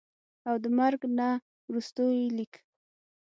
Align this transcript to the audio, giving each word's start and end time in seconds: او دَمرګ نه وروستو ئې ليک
او 0.47 0.55
دَمرګ 0.63 1.01
نه 1.17 1.27
وروستو 1.69 2.03
ئې 2.17 2.25
ليک 2.37 2.53